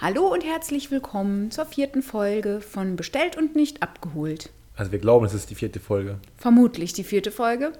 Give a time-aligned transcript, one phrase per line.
[0.00, 4.50] Hallo und herzlich willkommen zur vierten Folge von Bestellt und nicht abgeholt.
[4.74, 6.18] Also wir glauben, es ist die vierte Folge.
[6.36, 7.72] Vermutlich die vierte Folge.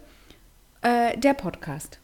[0.81, 1.99] Äh, der Podcast.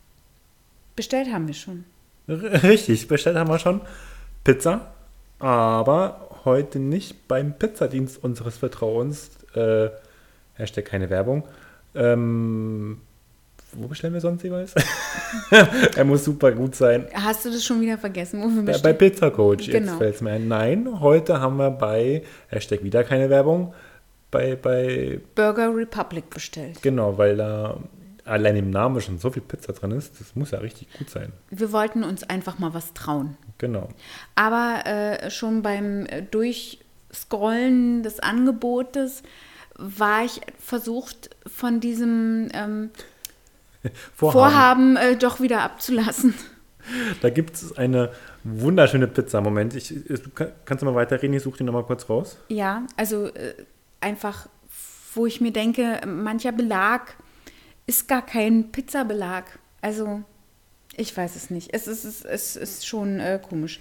[0.97, 1.85] Bestellt haben wir schon.
[2.27, 3.83] R richtig, bestellt haben wir schon
[4.43, 4.93] Pizza,
[5.39, 9.31] aber heute nicht beim Pizzadienst unseres Vertrauens.
[9.55, 9.91] Äh,
[10.55, 11.45] Hashtag keine Werbung.
[11.95, 13.01] Ähm,
[13.77, 14.75] wo bestellen wir sonst jeweils?
[15.97, 17.07] er muss super gut sein.
[17.15, 18.43] Hast du das schon wieder vergessen?
[18.43, 18.93] Wo wir Bei?
[18.93, 19.99] Pizza Coach, jetzt Genau.
[19.99, 20.49] fällt es mir ein.
[20.49, 23.75] Nein, heute haben wir bei, Hashtag wieder keine Werbung,
[24.31, 26.83] bei, bei, Burger Republic bestellt.
[26.83, 27.79] genau, weil da
[28.25, 31.33] allein im Namen schon so viel Pizza drin ist, das muss ja richtig gut sein.
[31.51, 33.37] Wir wollten uns einfach mal was trauen.
[33.59, 33.89] Genau.
[34.37, 39.23] Aber äh, schon beim Durchscrollen des Angebotes
[39.77, 42.91] war ich versucht, von diesem ähm,
[44.15, 46.35] Vorhaben äh, doch wieder abzulassen.
[47.21, 48.11] Da gibt es eine
[48.45, 49.41] wunderschöne Pizza.
[49.41, 50.21] Moment, ich, ich,
[50.65, 51.35] kannst du mal weiterreden?
[51.37, 52.39] Ich suche die nochmal kurz raus.
[52.49, 53.55] Ja, also äh,
[54.01, 54.49] einfach,
[55.15, 57.15] wo ich mir denke, mancher Belag
[57.87, 59.45] ist gar kein Pizzabelag.
[59.81, 60.23] Also,
[60.97, 61.73] ich weiß es nicht.
[61.73, 63.81] Es ist, es, es ist schon äh, komisch.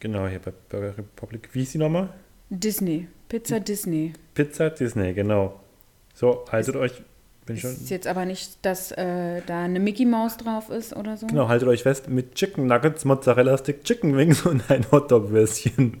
[0.00, 1.50] Genau, hier bei Burger Republic.
[1.52, 2.08] Wie ist die nochmal?
[2.48, 4.12] Disney, Pizza Disney.
[4.34, 5.60] Pizza Disney, genau.
[6.14, 7.02] So, haltet euch,
[7.50, 7.72] bin ich schon.
[7.72, 11.26] Ist jetzt aber nicht, dass äh, da eine Mickey Maus drauf ist oder so.
[11.26, 16.00] Genau, haltet euch fest mit Chicken Nuggets, Mozzarella Stick, Chicken Wings und ein Hotdog-Würstchen.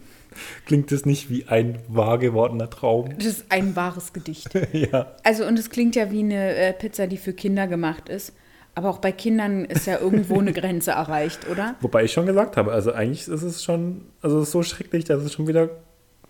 [0.64, 3.10] Klingt das nicht wie ein wahr gewordener Traum?
[3.16, 4.50] Das ist ein wahres Gedicht.
[4.72, 5.16] ja.
[5.24, 8.32] Also, und es klingt ja wie eine äh, Pizza, die für Kinder gemacht ist.
[8.76, 11.74] Aber auch bei Kindern ist ja irgendwo eine Grenze erreicht, oder?
[11.80, 15.04] Wobei ich schon gesagt habe, also eigentlich ist es schon, also es ist so schrecklich,
[15.04, 15.70] dass es schon wieder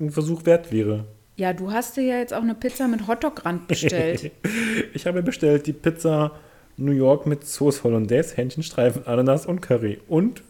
[0.00, 1.04] ein Versuch wert wäre.
[1.40, 4.30] Ja, du hast dir ja jetzt auch eine Pizza mit Hotdog-Rand bestellt.
[4.92, 6.32] Ich habe bestellt die Pizza
[6.76, 10.42] New York mit Sauce Hollandaise, Hähnchenstreifen, Ananas und Curry und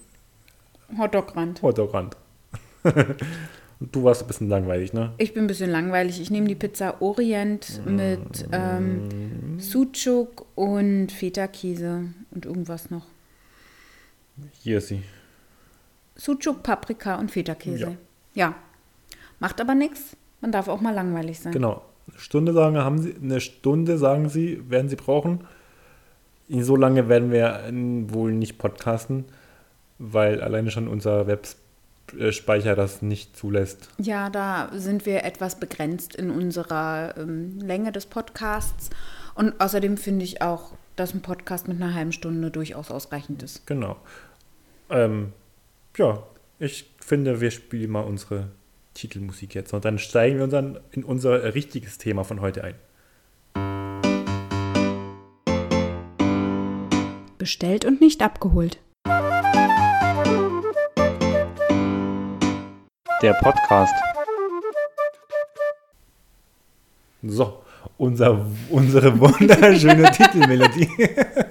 [0.98, 1.62] Hotdog-Rand.
[1.62, 2.16] Hotdogrand.
[2.82, 3.14] und
[3.94, 5.12] du warst ein bisschen langweilig, ne?
[5.18, 6.20] Ich bin ein bisschen langweilig.
[6.20, 13.06] Ich nehme die Pizza Orient mit ähm, Sucuk und Feta-Käse und irgendwas noch.
[14.60, 15.04] Hier ist sie.
[16.16, 17.96] Sucuk, Paprika und Feta-Käse.
[18.34, 18.48] Ja.
[18.48, 18.54] Ja.
[19.38, 20.16] Macht aber nichts.
[20.40, 21.52] Man darf auch mal langweilig sein.
[21.52, 21.82] Genau.
[22.08, 25.46] Eine Stunde sagen, haben sie, eine Stunde sagen sie, werden sie brauchen.
[26.48, 27.70] So lange werden wir
[28.12, 29.26] wohl nicht podcasten,
[29.98, 33.90] weil alleine schon unser Webspeicher das nicht zulässt.
[33.98, 38.90] Ja, da sind wir etwas begrenzt in unserer ähm, Länge des Podcasts.
[39.36, 43.66] Und außerdem finde ich auch, dass ein Podcast mit einer halben Stunde durchaus ausreichend ist.
[43.66, 43.96] Genau.
[44.90, 45.32] Ähm,
[45.96, 46.22] ja,
[46.58, 48.48] ich finde, wir spielen mal unsere
[49.00, 52.74] Titelmusik jetzt und dann steigen wir uns dann in unser richtiges Thema von heute ein.
[57.38, 58.78] Bestellt und nicht abgeholt.
[63.22, 63.94] Der Podcast.
[67.22, 67.62] So,
[67.96, 70.88] unser, unsere wunderschöne Titelmelodie,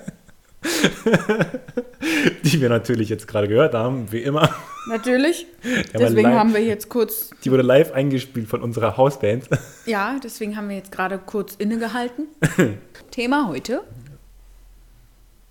[2.52, 4.50] die wir natürlich jetzt gerade gehört haben, wie immer.
[4.88, 5.46] Natürlich.
[5.94, 9.48] Deswegen haben wir jetzt kurz, Die wurde live eingespielt von unserer Hausband.
[9.86, 12.28] ja, deswegen haben wir jetzt gerade kurz innegehalten.
[13.12, 13.84] Thema heute.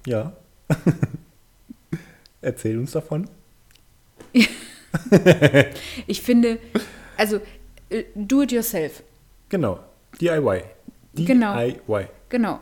[0.06, 0.32] Ja.
[2.40, 3.28] Erzähl uns davon.
[6.06, 6.58] Ich finde,
[7.16, 7.40] also
[7.90, 9.02] äh, do it yourself.
[9.48, 9.80] Genau.
[10.20, 10.62] DIY.
[11.12, 11.26] DIY.
[11.26, 11.54] Genau,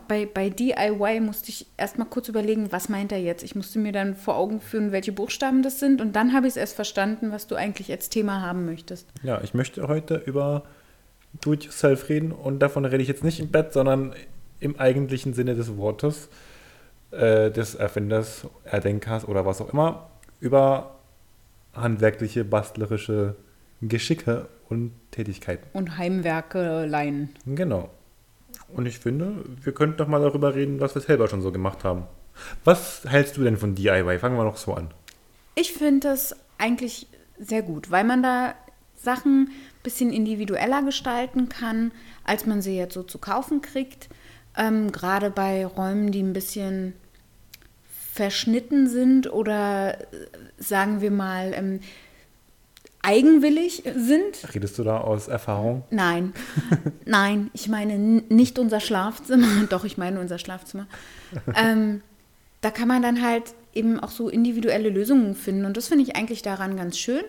[0.07, 3.43] bei, bei DIY musste ich erstmal kurz überlegen, was meint er jetzt?
[3.43, 6.53] Ich musste mir dann vor Augen führen, welche Buchstaben das sind und dann habe ich
[6.53, 9.07] es erst verstanden, was du eigentlich als Thema haben möchtest.
[9.23, 10.63] Ja, ich möchte heute über
[11.41, 14.13] Do-it-yourself reden und davon rede ich jetzt nicht im Bett, sondern
[14.59, 16.29] im eigentlichen Sinne des Wortes,
[17.11, 20.95] äh, des Erfinders, Erdenkers oder was auch immer, über
[21.73, 23.35] handwerkliche, bastlerische
[23.81, 25.67] Geschicke und Tätigkeiten.
[25.73, 27.29] Und Heimwerkeleien.
[27.45, 27.89] Genau.
[28.69, 31.83] Und ich finde, wir könnten doch mal darüber reden, was wir selber schon so gemacht
[31.83, 32.03] haben.
[32.63, 34.19] Was hältst du denn von DIY?
[34.19, 34.91] Fangen wir noch so an.
[35.55, 37.07] Ich finde das eigentlich
[37.39, 38.53] sehr gut, weil man da
[38.95, 41.91] Sachen ein bisschen individueller gestalten kann,
[42.23, 44.09] als man sie jetzt so zu kaufen kriegt.
[44.55, 46.93] Ähm, Gerade bei Räumen, die ein bisschen
[48.13, 50.05] verschnitten sind oder äh,
[50.57, 51.79] sagen wir mal ähm,
[53.07, 54.53] eigenwillig sind.
[54.53, 55.83] Redest du da aus Erfahrung?
[55.89, 56.33] Nein,
[57.05, 60.87] nein, ich meine nicht unser Schlafzimmer, doch, ich meine unser Schlafzimmer.
[61.55, 62.01] Ähm,
[62.61, 66.15] da kann man dann halt eben auch so individuelle Lösungen finden und das finde ich
[66.15, 67.23] eigentlich daran ganz schön.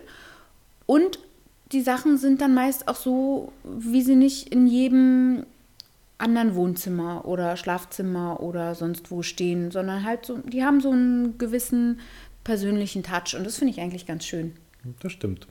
[0.85, 1.19] Und
[1.71, 5.45] die Sachen sind dann meist auch so, wie sie nicht in jedem
[6.17, 11.37] anderen Wohnzimmer oder Schlafzimmer oder sonst wo stehen, sondern halt so, die haben so einen
[11.37, 12.01] gewissen
[12.43, 14.55] persönlichen Touch und das finde ich eigentlich ganz schön.
[15.01, 15.47] Das stimmt.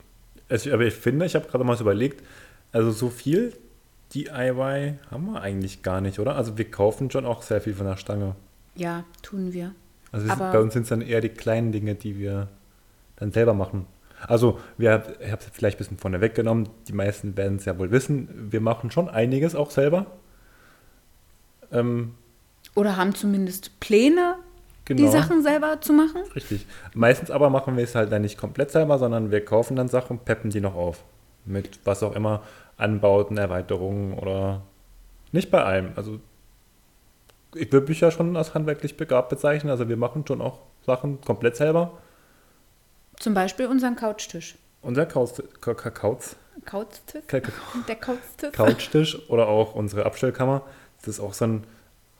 [0.49, 2.23] Also, aber ich finde, ich habe gerade mal so überlegt,
[2.71, 3.53] also so viel
[4.13, 6.35] DIY haben wir eigentlich gar nicht, oder?
[6.35, 8.35] Also wir kaufen schon auch sehr viel von der Stange.
[8.75, 9.73] Ja, tun wir.
[10.11, 12.47] Also wir sind, bei uns sind es dann eher die kleinen Dinge, die wir
[13.17, 13.85] dann selber machen.
[14.27, 17.77] Also wir, ich habe es vielleicht ein bisschen vorne weggenommen, die meisten werden es ja
[17.77, 20.07] wohl wissen, wir machen schon einiges auch selber.
[21.71, 22.15] Ähm,
[22.75, 24.35] Oder haben zumindest Pläne,
[24.97, 25.01] genau.
[25.09, 26.21] die Sachen selber zu machen.
[26.35, 26.65] Richtig.
[26.93, 30.17] Meistens aber machen wir es halt dann nicht komplett selber, sondern wir kaufen dann Sachen
[30.17, 31.03] und peppen die noch auf.
[31.45, 32.43] Mit was auch immer,
[32.77, 34.61] Anbauten, Erweiterungen oder
[35.31, 35.91] nicht bei allem.
[35.95, 36.19] Also
[37.55, 39.69] ich würde mich ja schon als handwerklich begabt bezeichnen.
[39.71, 41.97] Also wir machen schon auch Sachen komplett selber.
[43.19, 44.55] Zum Beispiel unseren Couchtisch.
[44.81, 45.45] Unser Couchtisch?
[47.27, 47.41] Ka-
[47.87, 48.51] Der Couchtisch?
[48.53, 50.61] Couchtisch oder auch unsere Abstellkammer.
[50.99, 51.63] Das ist auch so ein,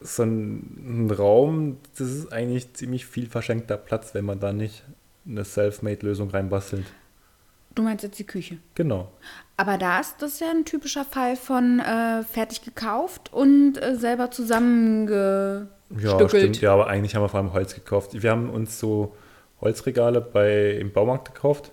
[0.02, 4.84] so ein, ein Raum, das ist eigentlich ziemlich viel verschenkter Platz, wenn man da nicht
[5.28, 6.86] eine Self-Made-Lösung reinbastelt.
[7.76, 8.58] Du meinst jetzt die Küche.
[8.76, 9.12] Genau.
[9.58, 14.24] Aber da ist das ja ein typischer Fall von äh, fertig gekauft und äh, selber
[14.26, 16.30] Ja, zusammengestückelt.
[16.30, 16.62] stimmt.
[16.62, 18.12] Ja, aber eigentlich haben wir vor allem Holz gekauft.
[18.22, 19.16] Wir haben uns so
[19.62, 21.72] Holzregale bei, im Baumarkt gekauft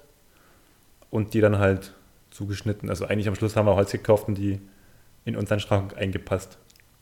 [1.10, 1.94] und die dann halt
[2.30, 2.90] zugeschnitten.
[2.90, 4.60] Also eigentlich am Schluss haben wir Holz gekauft und die
[5.24, 6.58] in unseren Schrank eingepasst.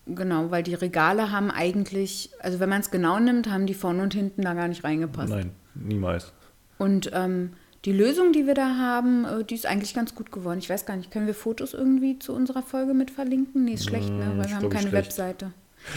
[0.07, 4.03] Genau, weil die Regale haben eigentlich, also wenn man es genau nimmt, haben die vorne
[4.03, 5.31] und hinten da gar nicht reingepasst.
[5.31, 6.33] Nein, niemals.
[6.77, 7.53] Und ähm,
[7.87, 10.59] die Lösung, die wir da haben, äh, die ist eigentlich ganz gut geworden.
[10.59, 13.65] Ich weiß gar nicht, können wir Fotos irgendwie zu unserer Folge mit verlinken?
[13.65, 14.27] Nee, ist schlecht, ne?
[14.27, 15.07] Mm, weil wir haben keine schlecht.
[15.07, 15.53] Webseite.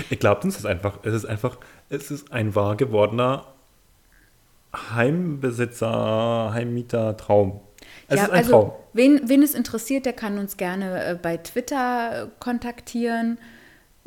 [0.10, 1.58] Ich glaube, es ist einfach, es ist einfach,
[1.90, 3.46] es ist ein wahr gewordener
[4.94, 7.62] Heimbesitzer, Heimmieter-Traum.
[8.10, 8.72] Es ja, ist ein also Traum.
[8.94, 13.38] wen, wen es interessiert, der kann uns gerne äh, bei Twitter äh, kontaktieren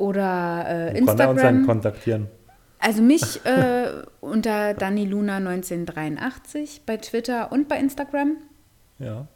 [0.01, 1.65] oder äh, Wo kann er uns dann Instagram.
[1.65, 2.27] kontaktieren?
[2.79, 3.87] Also mich äh,
[4.21, 8.37] unter DaniLuna1983 bei Twitter und bei Instagram.
[8.99, 9.27] Ja.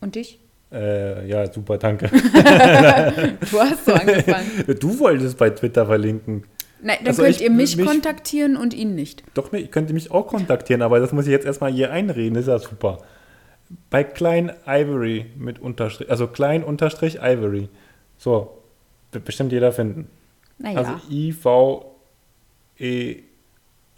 [0.00, 0.40] Und dich?
[0.72, 2.08] Äh, ja, super, danke.
[3.50, 4.64] Du hast so angefangen.
[4.80, 6.44] Du wolltest bei Twitter verlinken.
[6.80, 9.22] Nein, dann Also könnt ich- ihr mich, mich- kontaktieren und ihn nicht.
[9.34, 12.34] Doch, ne, ihr könnt mich auch kontaktieren, aber das muss ich jetzt erstmal hier einreden,
[12.34, 12.98] das ist ja super.
[13.90, 17.68] Bei Klein Ivory mit Unterstrich, also Klein Unterstrich Ivory.
[18.18, 18.61] So,
[19.12, 20.08] wird bestimmt jeder finden.
[20.58, 20.78] Naja.
[20.78, 21.96] Also I V
[22.78, 23.22] E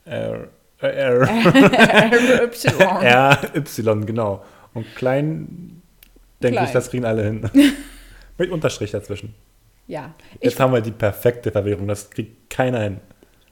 [0.04, 0.48] R
[0.80, 1.26] äh, R RY.
[3.04, 4.44] R Y, genau.
[4.74, 5.82] Und klein
[6.42, 7.50] denke ich, das kriegen alle hin.
[8.38, 9.34] mit Unterstrich dazwischen.
[9.86, 13.00] Ja, Jetzt ich, haben wir die perfekte Verwirrung, das kriegt keiner hin.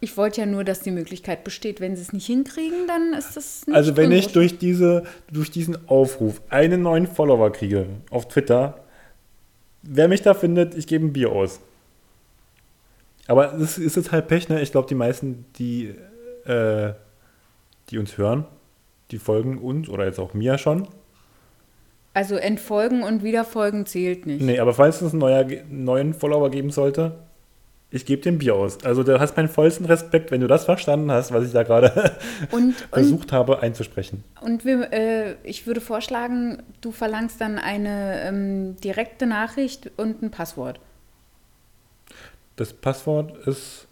[0.00, 3.36] ich wollte ja nur, dass die Möglichkeit besteht, wenn sie es nicht hinkriegen, dann ist
[3.36, 8.28] das nicht Also wenn ich durch, diese, durch diesen Aufruf einen neuen Follower kriege auf
[8.28, 8.81] Twitter,
[9.82, 11.60] wer mich da findet, ich gebe ein Bier aus.
[13.26, 14.60] Aber das ist jetzt halt Pech, ne?
[14.60, 15.94] Ich glaube, die meisten, die,
[16.44, 16.92] äh,
[17.90, 18.44] die uns hören,
[19.10, 20.88] die folgen uns oder jetzt auch mir schon.
[22.14, 24.42] Also entfolgen und wiederfolgen zählt nicht.
[24.42, 27.18] Nee, aber falls es einen neuer, neuen Follower geben sollte,
[27.92, 28.84] ich gebe ein Bier aus.
[28.84, 32.16] Also du hast meinen vollsten Respekt, wenn du das verstanden hast, was ich da gerade
[32.50, 34.24] Und, und, versucht habe einzusprechen.
[34.40, 40.30] und wir, äh, ich würde vorschlagen, du verlangst dann eine ähm, direkte Nachricht und ein
[40.30, 40.80] Passwort.
[42.56, 43.86] Das Passwort ist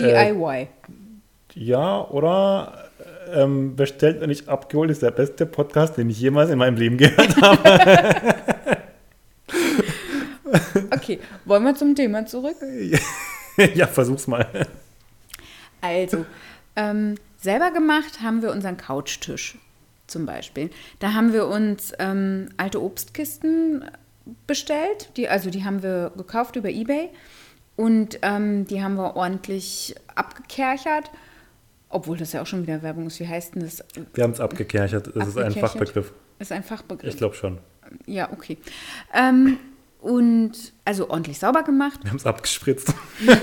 [0.00, 0.68] Äh, DIY.
[1.54, 2.88] Ja, oder
[3.32, 6.98] ähm, bestellt und nicht abgeholt ist der beste Podcast, den ich jemals in meinem Leben
[6.98, 8.34] gehört habe.
[10.94, 12.56] Okay, wollen wir zum Thema zurück?
[13.74, 14.66] ja, versuch's mal.
[15.80, 16.26] Also,
[16.76, 19.56] ähm, selber gemacht haben wir unseren Couchtisch
[20.06, 20.70] zum Beispiel.
[20.98, 23.84] Da haben wir uns ähm, alte Obstkisten
[24.46, 25.10] bestellt.
[25.16, 27.10] Die, also die haben wir gekauft über Ebay.
[27.76, 31.10] Und ähm, die haben wir ordentlich abgekerchert.
[31.90, 33.20] Obwohl das ja auch schon wieder Werbung ist.
[33.20, 33.84] Wie heißt denn das?
[34.14, 35.14] Wir haben es abgekerchert.
[35.14, 35.52] Das ist ein?
[35.52, 36.12] Fachbegriff.
[36.38, 37.08] Ist ein Fachbegriff.
[37.08, 37.58] Ich glaube schon.
[38.06, 38.58] Ja, okay.
[39.14, 39.58] Ähm,
[40.00, 40.52] und
[40.84, 42.00] also ordentlich sauber gemacht.
[42.02, 42.94] Wir haben es abgespritzt.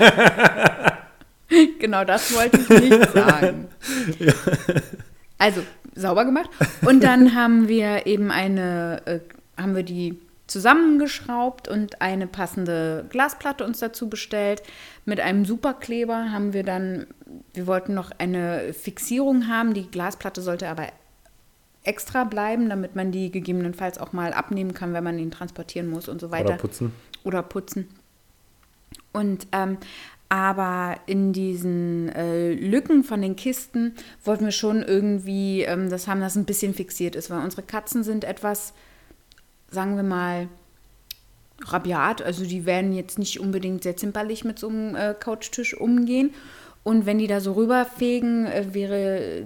[1.78, 3.68] Genau das wollte ich nicht sagen.
[5.38, 5.62] Also
[5.94, 6.50] sauber gemacht.
[6.84, 9.20] Und dann haben wir eben eine, äh,
[9.60, 14.62] haben wir die zusammengeschraubt und eine passende Glasplatte uns dazu bestellt.
[15.04, 17.06] Mit einem Superkleber haben wir dann,
[17.52, 19.74] wir wollten noch eine Fixierung haben.
[19.74, 20.88] Die Glasplatte sollte aber
[21.86, 26.08] extra bleiben, damit man die gegebenenfalls auch mal abnehmen kann, wenn man ihn transportieren muss
[26.08, 26.92] und so weiter Oder putzen.
[27.24, 27.88] oder putzen.
[29.12, 29.78] Und ähm,
[30.28, 36.20] aber in diesen äh, Lücken von den Kisten wollten wir schon irgendwie ähm, das haben,
[36.20, 38.74] das ein bisschen fixiert ist, weil unsere Katzen sind etwas,
[39.70, 40.48] sagen wir mal,
[41.62, 42.22] rabiat.
[42.22, 46.34] Also die werden jetzt nicht unbedingt sehr zimperlich mit so einem äh, Couchtisch umgehen.
[46.82, 49.44] Und wenn die da so rüberfegen, äh, wäre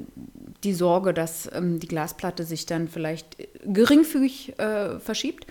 [0.65, 5.47] die Sorge, dass ähm, die Glasplatte sich dann vielleicht geringfügig äh, verschiebt.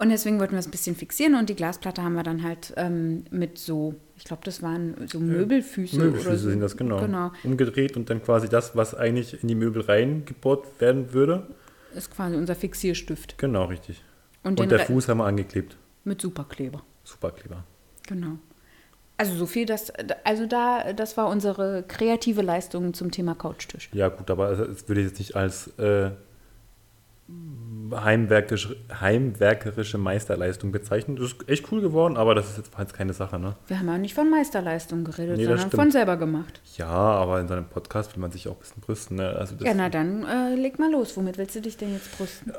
[0.00, 2.72] Und deswegen wollten wir es ein bisschen fixieren und die Glasplatte haben wir dann halt
[2.76, 5.96] ähm, mit so, ich glaube, das waren so Möbelfüße.
[5.96, 6.50] Möbelfüße oder so.
[6.50, 7.00] sind das, genau.
[7.00, 7.32] Genau.
[7.42, 11.48] Umgedreht und dann quasi das, was eigentlich in die Möbel reingebohrt werden würde.
[11.94, 13.38] Ist quasi unser Fixierstift.
[13.38, 14.04] Genau, richtig.
[14.44, 15.76] Und, Und, der Re- Fuß haben wir angeklebt.
[16.04, 16.82] mit Superkleber.
[17.02, 17.64] Superkleber.
[18.06, 18.38] Genau.
[19.18, 23.90] Also so viel, das, also da, das war unsere kreative Leistung zum Thema Couchtisch.
[23.92, 26.10] Ja, gut, aber das würde ich jetzt nicht als äh,
[27.92, 31.16] heimwerkerisch, heimwerkerische Meisterleistung bezeichnen.
[31.16, 33.56] Das ist echt cool geworden, aber das ist jetzt, jetzt keine Sache, ne?
[33.66, 36.60] Wir haben ja nicht von Meisterleistung geredet, Nee, sondern von selber gemacht.
[36.76, 39.30] Ja, aber in so einem Podcast will man sich auch ein bisschen brüsten, ne?
[39.30, 41.16] Also Ja, na dann äh, leg mal los.
[41.16, 42.52] Womit willst du dich denn jetzt brüsten?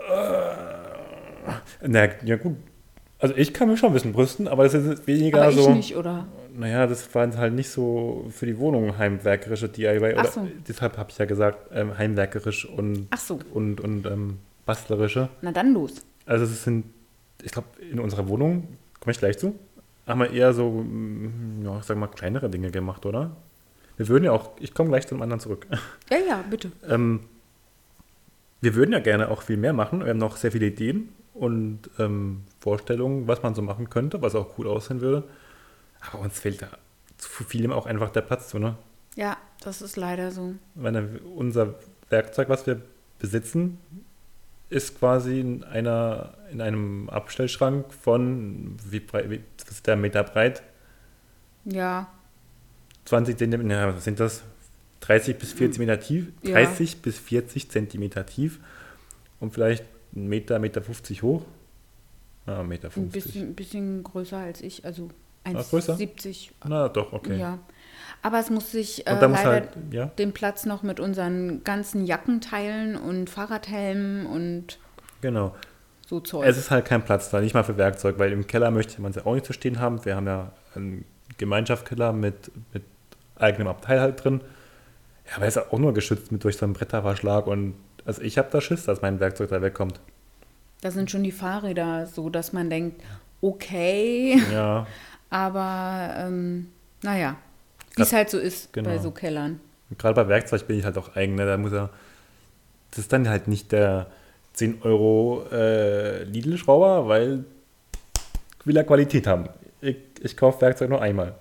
[1.88, 2.58] na, ja, gut.
[3.18, 5.72] Also ich kann mich schon ein bisschen brüsten, aber das ist weniger Aber ich so.
[5.74, 6.26] nicht, oder?
[6.60, 9.98] Naja, das waren halt nicht so für die Wohnung heimwerkerische DIY.
[9.98, 10.46] Oder, so.
[10.68, 15.30] Deshalb habe ich ja gesagt, ähm, heimwerkerisch und, so, und, und ähm, bastlerische.
[15.42, 16.04] na dann los.
[16.26, 16.84] Also es sind,
[17.42, 18.68] ich glaube, in unserer Wohnung,
[19.00, 19.58] komme ich gleich zu,
[20.06, 23.38] haben wir eher so, mm, ja, ich sag mal, kleinere Dinge gemacht, oder?
[23.96, 25.66] Wir würden ja auch, ich komme gleich zum anderen zurück.
[26.12, 26.74] Ja, ja, bitte.
[26.90, 27.22] ähm,
[28.60, 30.02] wir würden ja gerne auch viel mehr machen.
[30.02, 34.36] Wir haben noch sehr viele Ideen und ähm, Vorstellungen, was man so machen könnte, was
[34.36, 35.24] auch cool aussehen würde.
[36.02, 36.70] Aber uns fehlt da
[37.20, 38.78] zu vielem auch einfach der Platz zu, ne?
[39.16, 40.56] Ja, das ist leider so.
[40.76, 41.76] Weil unser
[42.10, 42.82] Werkzeug, was wir
[43.20, 43.78] besitzen,
[44.70, 50.24] ist quasi in, einer, in einem Abstellschrank von, wie breit, wie, was ist der Meter
[50.24, 50.64] breit?
[51.66, 52.08] Ja,
[53.06, 54.44] 20 Zentimeter, ja, was sind das?
[55.02, 56.54] 30 bis 40 Meter tief, Ja.
[56.54, 58.60] 30 bis 40 Zentimeter tief
[59.40, 59.84] und vielleicht
[60.16, 61.46] einen Meter, Meter 50 hoch.
[62.46, 63.24] Ja, Meter ein 50.
[63.24, 65.29] bisschen, bisschen größer als ich, also Ah?
[65.46, 66.50] 1,70.
[66.66, 67.38] Na doch, okay.
[67.38, 67.60] Ja.
[68.22, 72.42] Aber es muss sich äh, leider halt, ja, den Platz noch mit unseren ganzen Jacken
[72.42, 74.78] teilen und Fahrradhelmen und
[75.22, 75.56] genau.
[76.06, 76.46] so Zeug.
[76.46, 79.12] Es ist halt kein Platz da, nicht mal für Werkzeug, weil im Keller möchte man
[79.12, 80.04] es ja auch nicht so stehen haben.
[80.04, 81.06] Wir haben ja einen
[81.38, 82.84] Gemeinschaftskeller mit, mit
[83.38, 84.42] eigenem Abteil halt drin.
[85.28, 88.38] Ja, aber er ist auch nur geschützt mit durch so einen Bretterverschlag und also ich
[88.38, 90.00] habe da Schiss, dass mein Werkzeug da wegkommt.
[90.82, 93.02] da sind schon die Fahrräder so, dass man denkt,
[93.42, 94.88] okay, Ja,
[95.30, 96.72] aber ähm,
[97.04, 97.36] naja,
[97.96, 98.90] wie es halt so ist genau.
[98.90, 99.60] bei so Kellern.
[99.98, 101.46] gerade bei Werkzeug bin ich halt auch eigen, ne?
[101.46, 101.90] da muss er,
[102.92, 104.08] das ist dann halt nicht der
[104.54, 107.46] 10 Euro äh, Lidl-Schrauber, weil
[108.66, 109.48] will er Qualität haben.
[109.82, 111.36] Ich, ich kaufe Werkzeug nur einmal.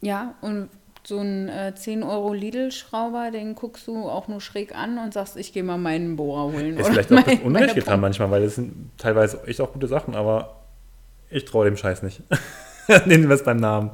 [0.00, 0.68] Ja, und
[1.06, 5.36] so ein äh, 10 Euro Lidl-Schrauber, den guckst du auch nur schräg an und sagst,
[5.36, 6.78] ich gehe mal meinen Bohrer holen.
[6.78, 9.86] Ist vielleicht auch ein mein- Unrecht getan manchmal, weil das sind teilweise echt auch gute
[9.88, 10.60] Sachen, aber
[11.30, 12.22] ich traue dem Scheiß nicht.
[13.06, 13.90] Nennen wir es beim Namen.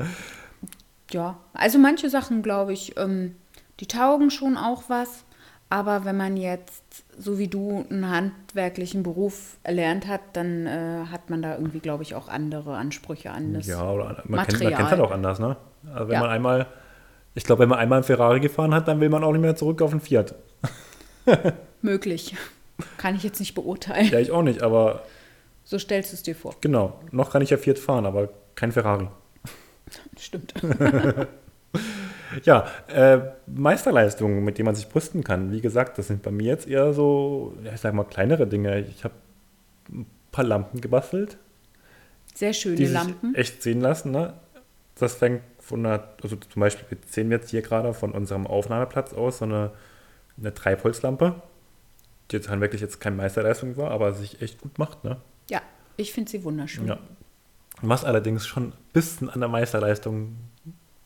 [1.11, 3.37] Ja, also manche Sachen, glaube ich, ähm,
[3.81, 5.25] die taugen schon auch was.
[5.73, 6.83] Aber wenn man jetzt,
[7.17, 12.03] so wie du, einen handwerklichen Beruf erlernt hat, dann äh, hat man da irgendwie, glaube
[12.03, 13.69] ich, auch andere Ansprüche an das.
[13.69, 14.73] Ja, oder man Material.
[14.75, 15.57] kennt halt auch anders, ne?
[15.95, 16.21] Also wenn Ja.
[16.23, 16.67] man einmal,
[17.37, 19.55] ich glaube, wenn man einmal einen Ferrari gefahren hat, dann will man auch nicht mehr
[19.55, 20.35] zurück auf einen Fiat.
[21.83, 22.35] Möglich.
[22.97, 24.09] Kann ich jetzt nicht beurteilen.
[24.11, 25.03] Ja, ich auch nicht, aber
[25.65, 26.55] So stellst du es dir vor.
[26.61, 28.29] genau, noch kann ich ja Fiat fahren, aber
[28.61, 29.09] kein Ferrari.
[30.19, 30.55] Stimmt.
[32.45, 35.51] Ja, äh, Meisterleistungen, mit denen man sich brüsten kann.
[35.51, 38.81] Wie gesagt, das sind bei mir jetzt eher so, ich sag mal, kleinere Dinge.
[38.83, 39.15] Ich habe
[39.91, 41.39] ein paar Lampen gebastelt.
[42.33, 43.35] Sehr schöne die Lampen.
[43.35, 44.13] echt sehen lassen.
[44.13, 44.35] Ne?
[44.95, 49.13] Das fängt von einer, also zum Beispiel, wir sehen jetzt hier gerade von unserem Aufnahmeplatz
[49.13, 49.73] aus so eine,
[50.39, 51.35] eine Treibholzlampe,
[52.31, 55.03] die jetzt halt wirklich jetzt keine Meisterleistung war, aber sich echt gut macht.
[55.03, 55.17] Ne?
[55.51, 55.63] Ja,
[55.97, 56.87] ich finde sie wunderschön.
[56.87, 57.01] Ja.
[57.83, 60.37] Was allerdings schon ein bisschen an der Meisterleistung,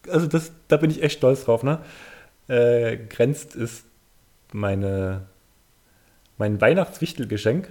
[0.08, 1.80] also das, da bin ich echt stolz drauf, ne?
[2.48, 3.84] Äh, grenzt ist
[4.52, 5.26] meine,
[6.36, 7.70] mein Weihnachtswichtelgeschenk,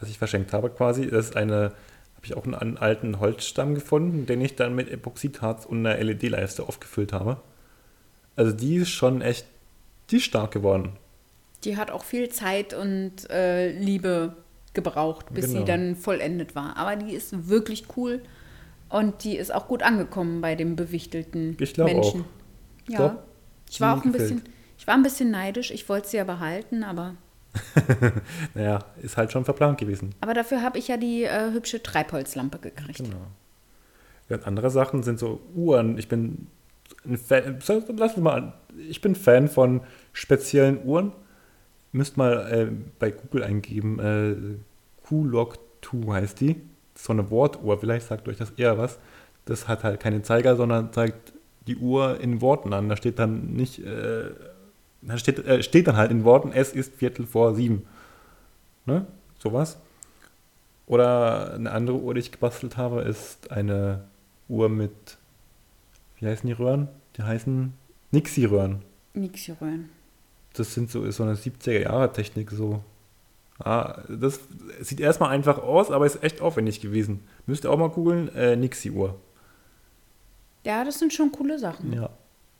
[0.00, 1.08] was ich verschenkt habe quasi.
[1.08, 1.72] Das ist eine,
[2.14, 6.62] habe ich auch einen, alten Holzstamm gefunden, den ich dann mit Epoxidharz und einer LED-Leiste
[6.62, 7.40] aufgefüllt habe.
[8.36, 9.46] Also die ist schon echt,
[10.10, 10.92] die ist stark geworden.
[11.64, 14.36] Die hat auch viel Zeit und äh, Liebe
[14.76, 15.58] gebraucht, bis Genau.
[15.60, 16.76] sie dann vollendet war.
[16.76, 18.22] Aber die ist wirklich cool
[18.88, 22.24] und die ist auch gut angekommen bei dem bewichtelten Ich Menschen.
[22.86, 23.24] Ich Ja, glaub,
[23.68, 24.34] ich war auch ein gefällt.
[24.36, 25.72] bisschen, ich war ein bisschen neidisch.
[25.72, 27.16] Ich wollte sie ja behalten, aber,
[28.54, 30.14] Naja, ist halt schon verplant gewesen.
[30.20, 32.98] aber dafür habe ich ja die äh, hübsche Treibholzlampe gekriegt.
[32.98, 33.26] Genau.
[34.28, 35.98] Ja, andere Sachen sind so Uhren.
[35.98, 36.48] Ich bin
[37.04, 37.58] ein Fan,
[37.96, 38.52] lass uns mal.
[38.88, 39.80] Ich bin Fan von
[40.12, 41.12] speziellen Uhren.
[41.92, 46.56] Müsst mal äh, bei Google eingeben, äh, Q-Log 2 heißt die.
[46.94, 48.98] So eine Wortuhr, vielleicht sagt euch das eher was.
[49.44, 51.32] Das hat halt keine Zeiger, sondern zeigt
[51.66, 52.88] die Uhr in Worten an.
[52.88, 54.30] Da steht dann nicht äh,
[55.02, 57.86] Da steht, äh, steht dann halt in Worten, es ist Viertel vor sieben.
[58.86, 59.06] Ne?
[59.38, 59.78] Sowas.
[60.86, 64.04] Oder eine andere Uhr, die ich gebastelt habe, ist eine
[64.48, 65.18] Uhr mit,
[66.18, 66.88] wie heißen die Röhren?
[67.16, 67.72] Die heißen
[68.12, 68.82] Nixie-Röhren.
[69.14, 69.90] Nixie-Röhren.
[70.58, 72.82] Das sind so, ist so eine 70er-Jahre-Technik so.
[73.58, 74.40] Ah, das
[74.80, 77.22] sieht erstmal einfach aus, aber ist echt aufwendig gewesen.
[77.46, 79.18] Müsst ihr auch mal googeln, äh, Nixie-Uhr.
[80.64, 81.92] Ja, das sind schon coole Sachen.
[81.92, 82.10] Ja.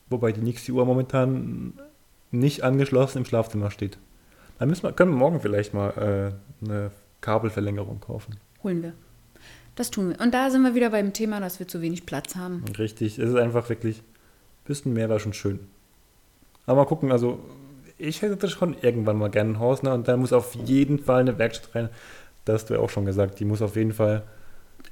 [0.09, 1.75] Wobei die Nixie-Uhr momentan
[2.31, 3.99] nicht angeschlossen im Schlafzimmer steht.
[4.59, 5.91] Da müssen wir, können wir morgen vielleicht mal
[6.63, 8.37] äh, eine Kabelverlängerung kaufen.
[8.63, 8.93] Holen wir.
[9.75, 10.21] Das tun wir.
[10.21, 12.65] Und da sind wir wieder beim Thema, dass wir zu wenig Platz haben.
[12.79, 15.61] Richtig, es ist einfach wirklich, ein bisschen mehr war schon schön.
[16.65, 17.41] Aber mal gucken, also
[17.99, 19.93] ich hätte das schon irgendwann mal gerne ein Haus, ne?
[19.93, 21.89] Und da muss auf jeden Fall eine Werkstatt rein.
[22.45, 24.23] Das hast du ja auch schon gesagt, die muss auf jeden Fall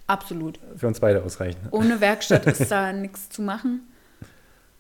[0.06, 0.58] Absolut.
[0.76, 1.60] für uns beide ausreichen.
[1.70, 3.80] Ohne Werkstatt ist da nichts zu machen.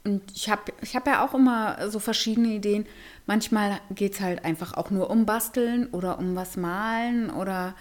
[0.04, 2.84] Und ich habe ich hab ja auch immer so verschiedene Ideen.
[3.26, 7.74] Manchmal geht es halt einfach auch nur um Basteln oder um was malen oder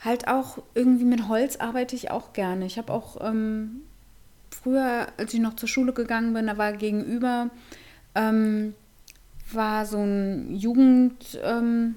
[0.00, 2.66] halt auch irgendwie mit Holz arbeite ich auch gerne.
[2.66, 3.82] Ich habe auch ähm,
[4.50, 7.48] früher, als ich noch zur Schule gegangen bin, da war gegenüber
[8.14, 8.74] ähm,
[9.52, 11.94] war so ein Jugendclub ähm,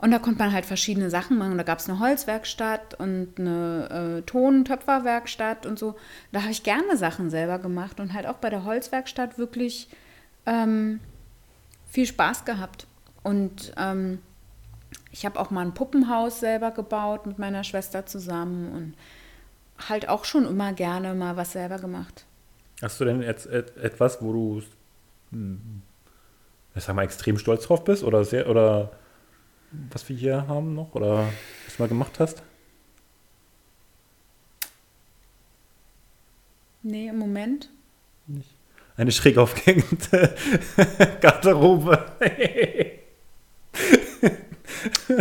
[0.00, 1.58] und da konnte man halt verschiedene Sachen machen.
[1.58, 5.96] Da gab es eine Holzwerkstatt und eine äh, Tontöpferwerkstatt und so.
[6.30, 9.88] Da habe ich gerne Sachen selber gemacht und halt auch bei der Holzwerkstatt wirklich
[10.46, 11.00] ähm,
[11.88, 12.86] viel Spaß gehabt.
[13.24, 14.20] Und ähm,
[15.10, 20.24] ich habe auch mal ein Puppenhaus selber gebaut mit meiner Schwester zusammen und halt auch
[20.24, 22.24] schon immer gerne mal was selber gemacht.
[22.80, 24.62] Hast du denn jetzt etwas, wo du,
[25.30, 28.92] ich sag mal, extrem stolz drauf bist oder sehr, oder
[29.90, 31.26] was wir hier haben noch oder
[31.66, 32.42] was du mal gemacht hast?
[36.82, 37.68] Nee, im Moment.
[38.26, 38.54] Nicht.
[38.96, 40.34] Eine schräg aufgehängte
[41.20, 42.04] Garderobe.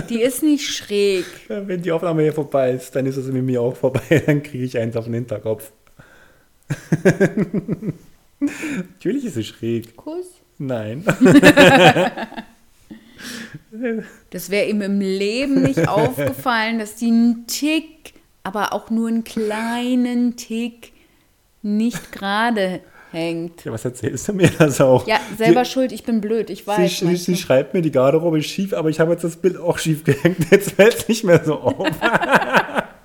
[0.09, 1.25] die ist nicht schräg.
[1.47, 4.23] Wenn die Aufnahme hier vorbei ist, dann ist es mit mir auch vorbei.
[4.25, 5.71] Dann kriege ich eins auf den Hinterkopf.
[8.39, 9.95] Natürlich ist sie schräg.
[9.95, 10.27] Kuss?
[10.57, 11.03] Nein.
[14.29, 19.23] Das wäre ihm im Leben nicht aufgefallen, dass die einen Tick, aber auch nur einen
[19.23, 20.93] kleinen Tick
[21.61, 23.65] nicht gerade hängt.
[23.65, 25.05] Ja, was erzählst du mir das auch?
[25.07, 26.99] Ja, selber die, schuld, ich bin blöd, ich weiß.
[26.99, 29.77] Sie, sie, schreibt mir, die Garderobe ist schief, aber ich habe jetzt das Bild auch
[29.77, 30.49] schief gehängt.
[30.49, 31.87] Jetzt fällt es nicht mehr so auf.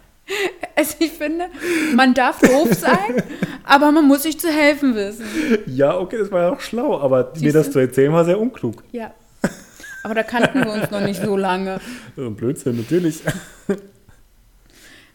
[0.76, 1.46] also ich finde,
[1.94, 3.22] man darf doof sein,
[3.64, 5.24] aber man muss sich zu helfen wissen.
[5.66, 8.40] Ja, okay, das war ja auch schlau, aber Siehst mir das zu erzählen war sehr
[8.40, 8.82] unklug.
[8.92, 9.12] Ja,
[10.02, 11.80] aber da kannten wir uns noch nicht so lange.
[12.16, 13.22] Blödsinn, natürlich.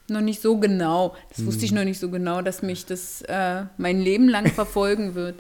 [0.07, 1.15] noch nicht so genau.
[1.29, 1.77] Das wusste ich hm.
[1.77, 5.35] noch nicht so genau, dass mich das äh, mein Leben lang verfolgen wird.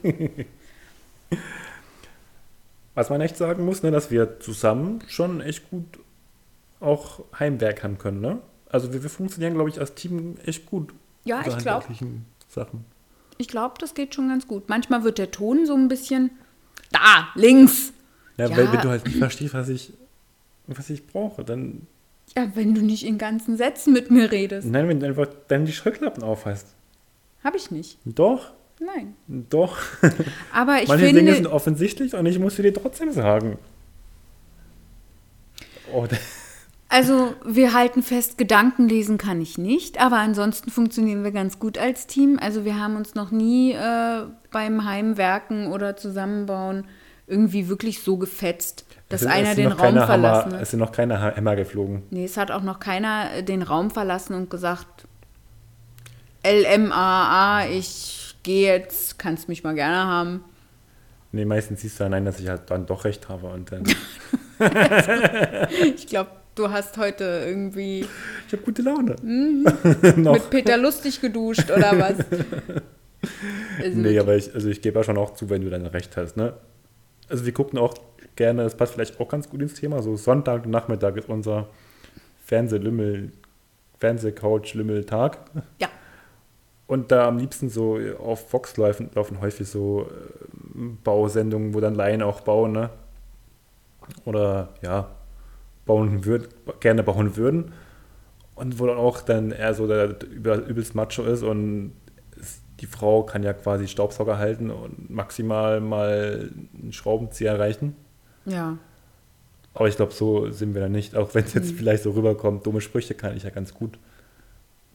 [2.93, 5.99] Was man echt sagen muss, ne, dass wir zusammen schon echt gut
[6.79, 8.21] auch heimwerkern können.
[8.21, 8.39] Ne?
[8.69, 10.93] Also wir, wir funktionieren, glaube ich, als Team echt gut.
[11.23, 11.85] Ja, ich glaube.
[12.49, 12.85] Sachen.
[13.37, 14.67] Ich glaube, das geht schon ganz gut.
[14.67, 16.31] Manchmal wird der Ton so ein bisschen
[16.91, 17.93] da, links.
[18.37, 18.57] Ja, ja.
[18.57, 19.93] Weil, wenn du halt nicht verstehst, was ich,
[20.67, 21.87] was ich brauche, dann.
[22.35, 24.67] Ja, wenn du nicht in ganzen Sätzen mit mir redest.
[24.67, 26.67] Nein, wenn du einfach dann die Scheuklappen aufhast.
[27.43, 27.97] Habe ich nicht.
[28.05, 28.51] Doch.
[28.79, 29.15] Nein.
[29.27, 29.77] Doch.
[30.53, 31.21] Aber ich Manche finde.
[31.21, 33.57] Dinge sind offensichtlich und ich muss dir trotzdem sagen.
[35.93, 36.05] Oh,
[36.89, 41.77] also wir halten fest, Gedanken lesen kann ich nicht, aber ansonsten funktionieren wir ganz gut
[41.77, 42.39] als Team.
[42.41, 46.85] Also wir haben uns noch nie äh, beim Heimwerken oder Zusammenbauen
[47.27, 50.61] irgendwie wirklich so gefetzt, dass sind, einer den Raum verlassen hat.
[50.61, 52.03] Es sind noch keine Hämmer geflogen.
[52.09, 55.07] Nee, es hat auch noch keiner den Raum verlassen und gesagt,
[56.45, 60.43] LMAA, ich gehe jetzt, kannst mich mal gerne haben.
[61.33, 63.83] Nee, meistens siehst du dann ein, dass ich halt dann doch recht habe und dann.
[65.95, 68.05] ich glaube, du hast heute irgendwie.
[68.47, 69.15] Ich habe gute Laune.
[69.21, 69.65] Mhm.
[70.15, 72.15] mit Peter Lustig geduscht oder was?
[73.79, 76.15] Also nee, aber ich, also ich gebe ja schon auch zu, wenn du dann recht
[76.15, 76.53] hast, ne?
[77.29, 77.93] also wir gucken auch
[78.35, 81.67] gerne, das passt vielleicht auch ganz gut ins Thema, so Sonntagnachmittag ist unser
[82.45, 83.31] Fernsehlümmel,
[83.99, 85.39] Fernsehcouch-Lümmel-Tag.
[85.79, 85.89] Ja.
[86.85, 91.95] Und da am liebsten so auf Fox laufen, laufen häufig so äh, Bausendungen, wo dann
[91.95, 92.89] Laien auch bauen, ne?
[94.23, 95.09] Oder ja,
[95.87, 97.71] bauen würd, gerne bauen würden.
[98.55, 101.93] Und wo dann auch dann eher so der übelst Macho ist und
[102.79, 107.95] die Frau kann ja quasi Staubsauger halten und maximal mal einen Schraubenzieher erreichen.
[108.45, 108.77] Ja.
[109.73, 111.15] Aber ich glaube, so sind wir da nicht.
[111.15, 111.77] Auch wenn es jetzt mhm.
[111.77, 113.97] vielleicht so rüberkommt, dumme Sprüche kann ich ja ganz gut.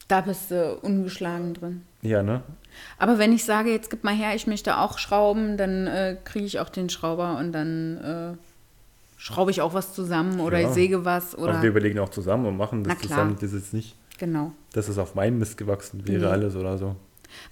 [0.09, 1.83] Da bist du ungeschlagen drin.
[2.03, 2.43] Ja, ne?
[2.99, 6.45] Aber wenn ich sage, jetzt gib mal her, ich möchte auch schrauben, dann äh, kriege
[6.45, 8.52] ich auch den Schrauber und dann äh,
[9.23, 10.69] schraube ich auch was zusammen oder Ja.
[10.69, 11.63] ich säge was Aber wir oder.
[11.69, 13.37] überlegen auch zusammen und machen das zusammen.
[13.41, 14.51] Das ist nicht, Genau.
[14.73, 16.27] dass es auf meinen Mist gewachsen wäre, Nee.
[16.27, 16.97] alles oder so.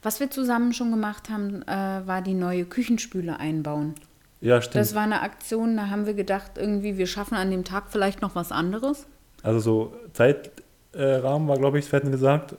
[0.03, 3.95] Was wir zusammen schon gemacht haben, äh, war die neue Küchenspüle einbauen.
[4.41, 4.77] Ja, stimmt.
[4.77, 8.21] Das war eine Aktion, da haben wir gedacht, irgendwie, wir schaffen an dem Tag vielleicht
[8.21, 9.07] noch was anderes.
[9.43, 12.57] also so Zeitrahmen war, glaube ich, wir hatten gesagt,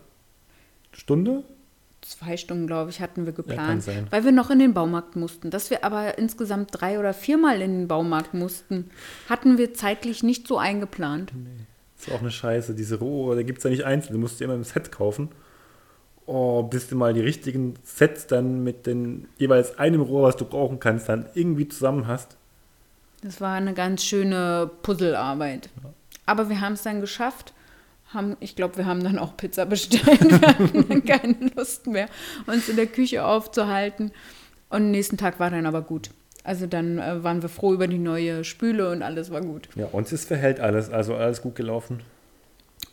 [0.94, 1.44] Stunde?
[2.20, 4.06] Zwei Stunden, glaube ich, hatten wir geplant, sein.
[4.10, 5.50] weil wir noch in den Baumarkt mussten.
[5.50, 8.90] Dass wir aber insgesamt drei oder viermal in den Baumarkt mussten,
[9.30, 11.32] hatten wir zeitlich nicht so eingeplant.
[11.96, 12.76] Das ist auch eine Scheiße.
[12.76, 14.12] Diese Rohre, da gibt es ja nicht einzeln.
[14.12, 15.30] Du musst dir immer im Set kaufen.
[16.26, 20.44] Oh, bis du mal die richtigen Sets dann mit den jeweils einem Rohr, was du
[20.44, 22.36] brauchen kannst, dann irgendwie zusammen hast.
[23.24, 25.70] Das war eine ganz schöne Puzzlearbeit.
[26.26, 27.54] Aber wir haben es dann geschafft.
[28.14, 30.22] Haben, ich glaube, wir haben dann auch Pizza bestellt.
[30.32, 32.08] Wir hatten dann keine Lust mehr,
[32.46, 34.12] uns in der Küche aufzuhalten.
[34.70, 36.10] Und nächsten Tag war dann aber gut.
[36.44, 39.70] Also dann äh, waren wir froh über die neue Spüle und alles war gut.
[39.76, 42.02] Ja, uns ist verhält alles, also alles gut gelaufen.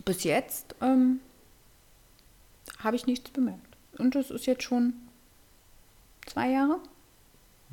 [0.04, 1.20] Bis jetzt ähm,
[2.78, 3.76] habe ich nichts bemerkt.
[3.98, 4.92] Und das ist jetzt schon
[6.26, 6.78] zwei Jahre?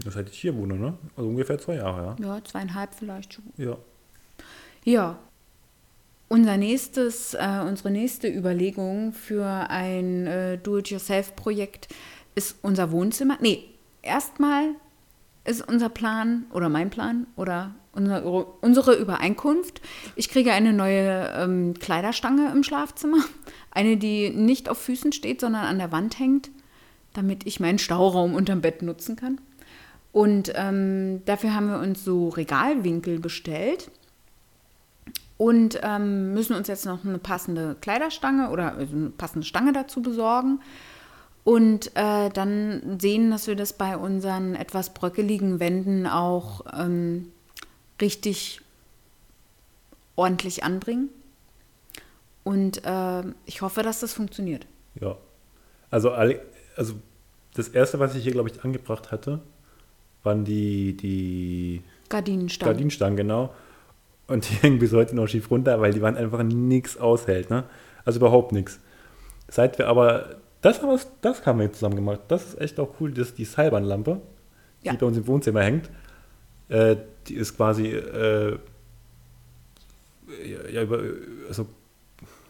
[0.04, 0.98] Das hätte ich hier wohne, ne?
[1.16, 3.44] Also ungefähr zwei Jahre, Ja, zweieinhalb vielleicht schon.
[3.58, 3.78] ja.
[4.84, 5.18] Ja.
[6.28, 11.88] Unser nächstes, äh, unsere nächste Überlegung für ein äh, Do-it-yourself-Projekt
[12.34, 13.38] ist unser Wohnzimmer.
[13.42, 13.64] Nee,
[14.02, 14.70] erstmal
[15.46, 19.82] ist unser Plan oder mein Plan oder unsere, unsere Übereinkunft.
[20.16, 23.20] Ich kriege eine neue ähm, Kleiderstange im Schlafzimmer.
[23.72, 26.50] Eine, die nicht auf Füßen steht, sondern an der Wand hängt,
[27.14, 29.40] damit ich meinen Stauraum unterm Bett nutzen kann.
[30.12, 33.92] Und ähm, dafür haben wir uns so Regalwinkel bestellt
[35.38, 40.02] und ähm, müssen uns jetzt noch eine passende Kleiderstange oder also eine passende Stange dazu
[40.02, 40.60] besorgen
[41.44, 47.32] und äh, dann sehen, dass wir das bei unseren etwas bröckeligen Wänden auch ähm,
[48.02, 48.62] richtig
[50.16, 51.10] ordentlich anbringen.
[52.44, 54.66] Und äh, ich hoffe, dass das funktioniert.
[55.00, 55.18] Ja.
[55.92, 56.96] Also, also
[57.54, 59.42] das erste, was ich hier, glaube ich, angebracht hatte,
[60.24, 62.74] waren die, die Gardinenstangen.
[62.74, 63.54] Gardinenstangen, genau.
[64.28, 67.50] Und die hängen bis heute noch schief runter, weil die Wand einfach nichts aushält.
[67.50, 67.64] Ne?
[68.06, 68.80] Also überhaupt nichts.
[69.48, 72.22] Seit wir aber, das haben, wir, das haben wir zusammen gemacht.
[72.28, 74.20] Das ist echt auch cool, das ist die Seilbahnlampe,
[74.84, 74.92] Ja.
[74.94, 75.90] die bei uns im Wohnzimmer hängt.
[76.70, 76.96] Äh,
[77.28, 78.58] die ist quasi, äh,
[80.44, 81.02] ja, ja, über,
[81.48, 81.68] also,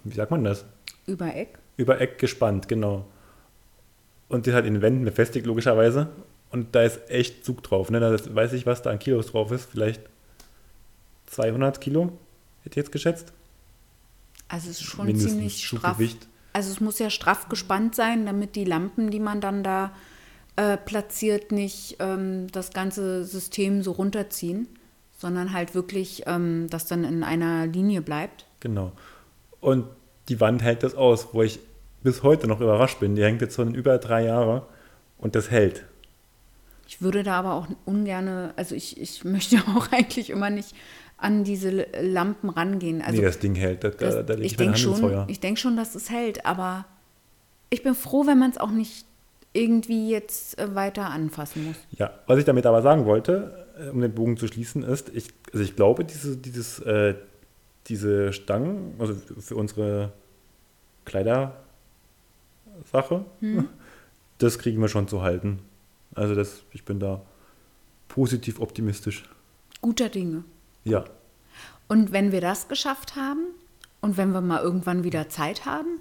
[0.03, 0.65] wie sagt man das?
[1.07, 1.59] Über Eck.
[1.77, 3.05] über Eck gespannt, genau.
[4.29, 6.07] Und die ist halt in den Wänden befestigt, logischerweise.
[6.51, 7.91] Und da ist echt Zug drauf.
[7.91, 7.99] Ne?
[7.99, 9.65] Da ist- weiß ich, was da an Kilos drauf ist.
[9.69, 10.01] Vielleicht
[11.35, 12.11] 200 Kilo,
[12.63, 13.33] hätte ich jetzt geschätzt.
[14.47, 15.97] Also es ist schon Mindestens ziemlich straff.
[15.97, 16.27] Zuggewicht.
[16.53, 19.91] Also es muss ja straff gespannt sein, damit die Lampen, die man dann da
[20.55, 24.67] äh, platziert, nicht ähm, das ganze System so runterziehen,
[25.17, 28.45] sondern halt wirklich, ähm, das dann in einer Linie bleibt.
[28.61, 28.93] Genau.
[29.59, 29.85] Und
[30.29, 31.59] die Wand hält das aus, wo ich
[32.03, 33.15] bis heute noch überrascht bin.
[33.15, 34.65] Die hängt jetzt schon über drei Jahre
[35.17, 35.83] und das hält.
[36.87, 40.75] Ich würde da aber auch ungerne, also ich, ich möchte auch eigentlich immer nicht
[41.25, 43.01] an diese Lampen rangehen.
[43.01, 43.83] Also nee, das Ding hält.
[43.83, 46.11] Da, da, das, da lege ich ich denke ins schon, ich denk schon, dass es
[46.11, 46.85] hält, aber
[47.71, 49.05] ich bin froh, wenn man es auch nicht
[49.51, 51.77] irgendwie jetzt äh, weiter anfassen muss.
[51.91, 55.29] Ja, was ich damit aber sagen wollte, äh, um den Bogen zu schließen, ist, ich,
[55.51, 57.15] also ich glaube, diese, dieses, äh,
[57.87, 60.11] diese Stangen, also für unsere
[61.05, 61.55] Kleidersache,
[63.39, 63.67] Hm.
[64.37, 65.59] das kriegen wir schon zu halten.
[66.13, 67.21] Also das, ich bin da
[68.09, 69.23] positiv optimistisch.
[69.81, 70.43] Guter Dinge.
[70.85, 71.03] Ja,
[71.87, 73.41] Und wenn wir das geschafft haben
[74.01, 75.99] und wenn wir mal irgendwann wieder Zeit haben,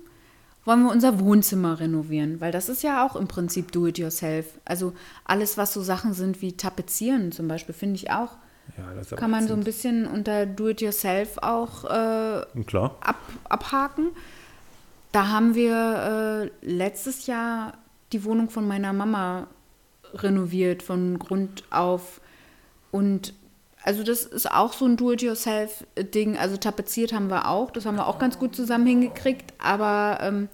[0.64, 4.46] wollen wir unser Wohnzimmer renovieren, weil das ist ja auch im Prinzip do-it-yourself.
[4.64, 4.94] Also
[5.24, 8.36] alles, was so Sachen sind wie Tapezieren zum Beispiel, finde ich auch,
[8.78, 12.44] ja das kann man so ein bisschen unter do-it-yourself auch äh,
[13.00, 13.18] ab,
[13.48, 14.08] abhaken.
[15.12, 17.74] Da haben wir äh, letztes Jahr
[18.12, 19.48] die Wohnung von meiner Mama
[20.14, 22.20] renoviert von Grund auf.
[22.90, 23.34] Und
[23.84, 26.38] also das ist auch so ein Do-it-yourself-Ding.
[26.38, 29.52] Also tapeziert haben wir auch, das haben wir auch ganz gut zusammen hingekriegt.
[29.58, 30.48] Aber ähm,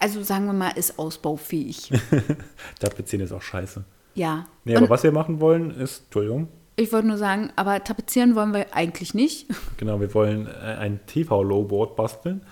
[0.00, 1.92] also sagen wir mal, ist ausbaufähig.
[2.80, 3.84] Tapezieren ist auch scheiße.
[4.14, 4.46] ja.
[4.64, 8.34] Nee, Und aber was wir machen wollen ist, Entschuldigung, ich wollte nur sagen, aber tapezieren
[8.34, 9.46] wollen wir eigentlich nicht.
[9.76, 12.42] Genau, wir wollen äh, ein TV-Lowboard basteln,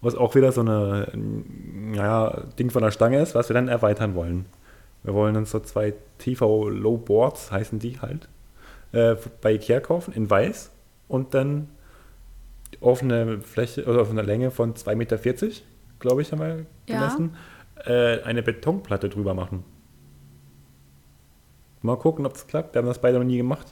[0.00, 3.68] was auch wieder so eine, mm, naja, Ding von der Stange ist, was wir dann
[3.68, 4.46] erweitern wollen.
[5.02, 8.28] Wir wollen uns so zwei TV-Lowboards, heißen die halt,
[8.92, 10.70] äh, bei Ikea kaufen, in weiß
[11.08, 11.68] und dann
[12.80, 15.18] auf eine Fläche, oder auf eine Länge von 2,40 Meter
[16.00, 16.98] glaube ich, haben wir Ja.
[16.98, 17.36] gemessen,
[17.84, 19.64] äh, eine Betonplatte drüber machen.
[21.82, 22.74] Mal gucken, ob es klappt.
[22.74, 23.66] Wir haben das beide noch nie gemacht.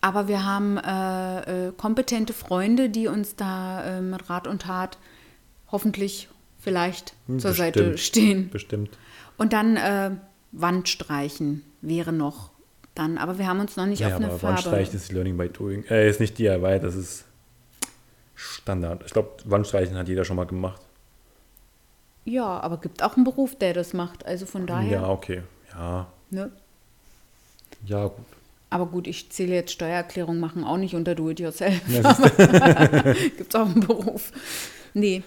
[0.00, 4.98] Aber wir haben äh, äh, kompetente Freunde, die uns da äh, mit Rat und Tat
[5.70, 7.76] hoffentlich vielleicht Hm, zur bestimmt.
[7.76, 8.50] Seite stehen.
[8.50, 8.98] Bestimmt.
[9.38, 10.10] Und dann äh,
[10.50, 12.50] Wand streichen wäre noch
[12.94, 13.18] dann.
[13.18, 14.54] Aber wir haben uns noch nicht Ja, auf eine aber Farbe.
[14.56, 15.84] Wandstreichen ist Learning by Doing.
[15.90, 17.24] Äh, ist nicht DIY, das ist
[18.34, 19.02] Standard.
[19.06, 20.80] Ich glaube, Wandstreichen hat jeder schon mal gemacht.
[22.24, 24.24] Ja, aber gibt auch einen Beruf, der das macht.
[24.26, 24.92] Also von daher.
[25.00, 25.42] Ja, okay.
[25.74, 26.50] Ja, Ne?
[27.84, 28.24] ja, gut.
[28.70, 31.80] Aber gut, ich zähle jetzt Steuererklärung machen auch nicht unter Do-it-yourself.
[33.36, 34.32] Gibt es auch einen Beruf.
[34.94, 35.22] Nee.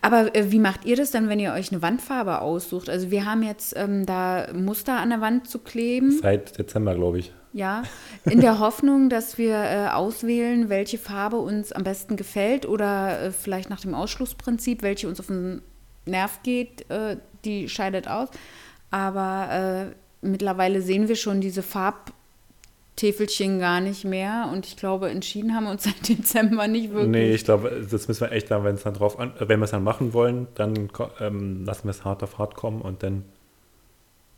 [0.00, 2.88] Aber äh, wie macht ihr das dann, wenn ihr euch eine Wandfarbe aussucht?
[2.88, 6.18] Also wir haben jetzt ähm, da Muster an der Wand zu kleben.
[6.20, 7.32] seit Dezember, glaube ich.
[7.52, 7.84] Ja,
[8.24, 13.30] in der Hoffnung, dass wir äh, auswählen, welche Farbe uns am besten gefällt oder äh,
[13.30, 15.62] vielleicht nach dem Ausschlussprinzip, welche uns auf den
[16.04, 18.28] Nerv geht, äh, die scheidet aus.
[18.90, 21.62] Aber äh, mittlerweile sehen wir schon diese
[22.94, 27.10] Farbtäfelchen gar nicht mehr und ich glaube, entschieden haben wir uns seit Dezember nicht wirklich.
[27.10, 29.60] Nee, ich glaube, das müssen wir echt dann, wenn es dann drauf an, äh, wenn
[29.60, 30.88] wir es dann machen wollen, dann
[31.20, 33.24] ähm, lassen wir es hart auf hart kommen und dann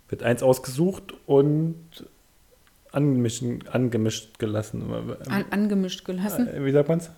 [0.09, 1.77] wird eins ausgesucht und
[2.93, 4.85] angemischen, angemischt gelassen.
[5.29, 6.49] An, angemischt gelassen.
[6.49, 7.11] Äh, Wie sagt man es?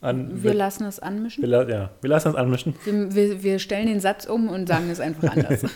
[0.00, 1.44] An, Wir lassen es anmischen.
[1.44, 2.74] wir, ja, wir lassen es anmischen.
[2.84, 5.64] Wir, wir, wir stellen den Satz um und sagen es einfach anders.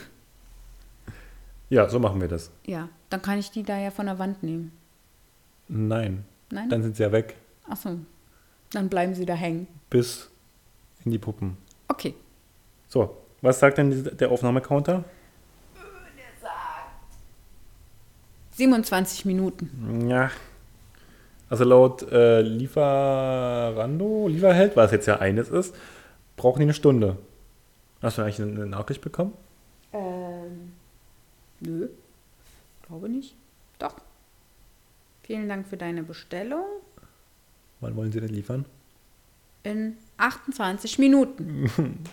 [1.70, 2.50] Ja, so machen wir das.
[2.66, 4.70] ja, dann kann ich die da ja von der Wand nehmen.
[5.68, 6.68] Nein, Nein?
[6.68, 7.37] dann sind sie ja weg.
[7.68, 7.98] Achso,
[8.72, 9.66] dann bleiben sie da hängen.
[9.90, 10.31] Bis
[11.05, 11.57] in die Puppen.
[11.88, 12.14] Okay.
[12.88, 15.05] So, was sagt denn der Aufnahmecounter?
[18.53, 20.09] 27 Minuten.
[20.09, 20.31] Ja.
[21.50, 25.74] Also laut äh, Lieferando, Lieferheld, was jetzt ja eines ist,
[26.37, 27.16] brauchen die eine Stunde.
[28.00, 29.33] Hast du eigentlich eine eine Nachricht bekommen?
[29.92, 30.72] Ähm,
[31.61, 31.88] nö,
[32.87, 33.35] glaube nicht.
[35.24, 36.64] Vielen Dank für deine Bestellung.
[37.80, 38.64] Wann wollen sie denn liefern?
[39.62, 41.70] In 28 Minuten.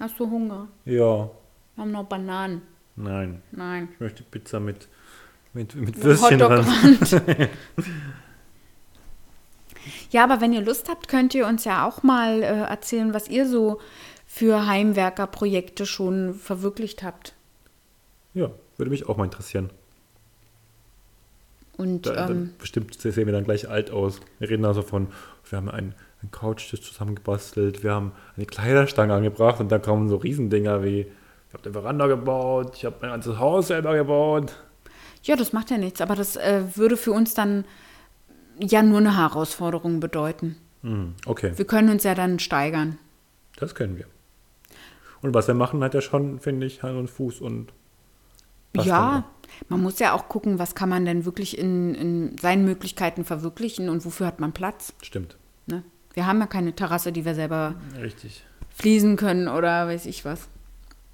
[0.00, 0.68] Hast du Hunger?
[0.86, 1.28] Ja,
[1.76, 2.62] Wir haben noch Bananen.
[2.96, 3.42] nein.
[3.52, 3.88] Nein.
[3.92, 4.88] Ich möchte Pizza mit,
[5.52, 6.66] mit, mit Mit Würstchen dran.
[10.10, 13.28] Ja, aber wenn ihr Lust habt, könnt ihr uns ja auch mal äh, erzählen, was
[13.28, 13.80] ihr so
[14.26, 17.34] für Heimwerkerprojekte schon verwirklicht habt.
[18.34, 19.70] Ja, würde mich auch mal interessieren.
[21.80, 24.20] Und Da, ähm, bestimmt sehen wir dann gleich alt aus.
[24.38, 25.08] Wir reden also von,
[25.48, 30.16] wir haben einen, einen Couchtisch zusammengebastelt, wir haben eine Kleiderstange angebracht und da kommen so
[30.16, 31.00] Riesendinger wie,
[31.48, 34.52] ich habe eine Veranda gebaut, ich habe mein ganzes Haus selber gebaut.
[35.22, 37.64] ja, das macht ja nichts, aber das äh, würde für uns dann
[38.58, 40.56] ja nur eine Herausforderung bedeuten.
[40.82, 42.98] Hm, okay, Wir können uns ja dann steigern.
[43.56, 44.04] das können wir.
[45.22, 47.72] Und was wir machen, hat ja schon, finde ich, Hand und Fuß und
[48.72, 49.24] passt ja,
[49.68, 53.88] man muss ja auch gucken, was kann man denn wirklich in, in seinen Möglichkeiten verwirklichen
[53.88, 54.92] und wofür hat man Platz.
[55.02, 55.82] Stimmt, Ne?
[56.14, 58.44] Wir haben ja keine Terrasse, die wir selber richtig.
[58.70, 60.48] fließen können oder weiß ich was.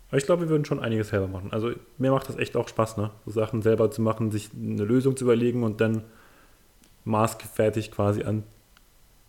[0.08, 1.52] Aber ich glaube, wir würden schon einiges selber machen.
[1.52, 3.10] Also mir macht das echt auch Spaß, ne?
[3.26, 6.04] So Sachen selber zu machen, sich eine Lösung zu überlegen und dann
[7.04, 8.44] maßgefertigt quasi an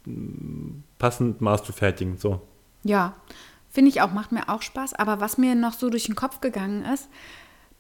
[0.06, 2.18] mm, passend Maß zu fertigen.
[2.18, 2.42] So.
[2.84, 3.16] Ja,
[3.70, 4.94] finde ich auch, macht mir auch Spaß.
[4.94, 7.10] Aber was mir noch so durch den Kopf gegangen ist,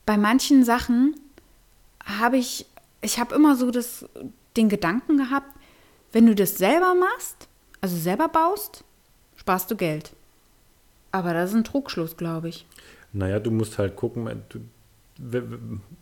[0.07, 1.15] bei manchen Sachen
[2.03, 2.65] habe ich,
[3.01, 4.05] ich habe immer so das,
[4.55, 5.51] den Gedanken gehabt,
[6.13, 7.47] wenn du das selber machst,
[7.81, 8.83] also selber baust,
[9.35, 10.13] sparst du Geld.
[11.11, 12.65] Aber das ist ein Trugschluss, glaube ich.
[13.11, 15.49] Naja, du musst halt gucken, wenn du,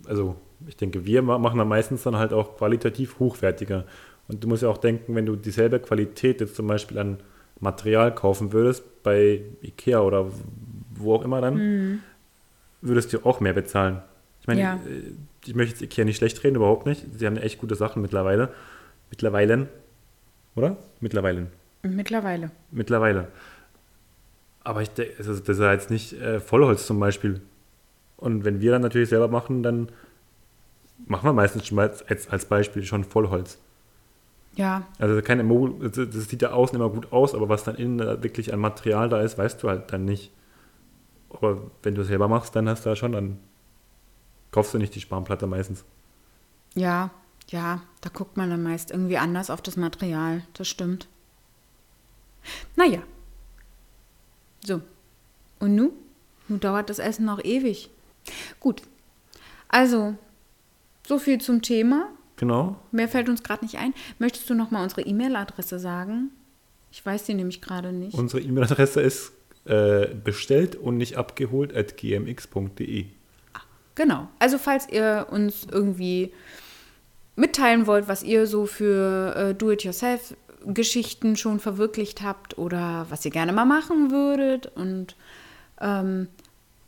[0.08, 0.36] also
[0.68, 3.86] ich denke, wir ma- machen dann meistens dann halt auch qualitativ hochwertiger.
[4.28, 7.20] Und du musst ja auch denken, wenn du dieselbe Qualität jetzt zum Beispiel an
[7.60, 10.32] Material kaufen würdest, bei Ikea oder
[10.94, 12.02] wo auch immer dann,
[12.88, 14.02] würdest du auch mehr bezahlen.
[14.42, 14.76] Ich meine, Ja.
[14.76, 15.12] äh,
[15.46, 17.06] ich möchte jetzt Ikea nicht schlecht reden, überhaupt nicht.
[17.18, 18.50] Sie haben echt gute Sachen mittlerweile.
[19.10, 19.68] Mittlerweile.
[20.56, 20.78] Oder?
[21.00, 21.48] Mittlerweile.
[21.84, 22.52] Mittlerweile.
[22.72, 23.28] Mittlerweile.
[24.64, 27.42] Aber ich denke, das ist ja jetzt nicht äh, Vollholz zum Beispiel.
[28.18, 29.90] Und wenn wir dann natürlich selber machen, dann
[31.06, 33.60] machen wir meistens schon mal als, als Beispiel schon Vollholz.
[34.56, 35.44] Ja, Also keine
[36.08, 39.22] das sieht ja außen immer gut aus, aber was dann innen wirklich an Material da
[39.22, 40.32] ist, weißt du halt dann nicht.
[41.30, 43.40] Aber wenn du es selber machst, dann hast du da schon, dann
[44.52, 45.84] kaufst du nicht die Spanplatte meistens.
[46.76, 47.12] ja,
[47.50, 50.42] ja, da guckt man dann meist irgendwie anders auf das Material.
[50.54, 51.08] Das stimmt.
[52.76, 53.04] Naja.
[54.66, 54.82] So.
[55.60, 55.92] Und nun?
[56.48, 57.90] Nun dauert das Essen noch ewig.
[58.60, 58.82] Gut.
[59.68, 60.16] Also,
[61.08, 62.10] so viel zum Thema.
[62.38, 62.76] Genau.
[62.92, 63.94] Mehr fällt uns gerade nicht ein.
[64.20, 66.32] Möchtest du noch mal unsere E-Mail-Adresse sagen?
[66.92, 68.16] Ich weiß die nämlich gerade nicht.
[68.16, 69.34] Unsere E-Mail-Adresse ist
[69.66, 73.06] äh, bestellt und nicht abgeholt at gmx.de.
[73.96, 74.28] Genau.
[74.40, 76.34] Also falls ihr uns irgendwie
[77.36, 83.54] mitteilen wollt, was ihr so für äh, Do-it-yourself-Geschichten schon verwirklicht habt oder was ihr gerne
[83.54, 85.16] mal machen würdet und
[85.82, 86.28] ähm,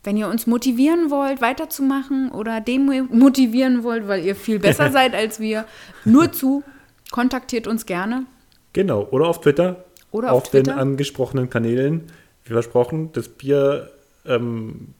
[0.04, 5.40] wenn ihr uns motivieren wollt, weiterzumachen oder demotivieren wollt, weil ihr viel besser seid als
[5.40, 5.64] wir,
[6.04, 6.62] nur zu,
[7.10, 8.24] kontaktiert uns gerne.
[8.72, 9.84] Genau, oder auf Twitter.
[10.10, 10.72] Oder auf, auf Twitter.
[10.72, 12.06] den angesprochenen Kanälen.
[12.48, 13.90] Wie versprochen, das Bier
[14.24, 14.94] ähm,